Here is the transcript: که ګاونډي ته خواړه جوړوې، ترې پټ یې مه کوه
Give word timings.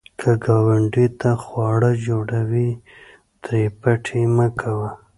که 0.19 0.29
ګاونډي 0.45 1.07
ته 1.19 1.31
خواړه 1.43 1.91
جوړوې، 2.05 2.69
ترې 3.43 3.63
پټ 3.79 4.03
یې 4.17 4.23
مه 4.35 4.47
کوه 4.59 4.89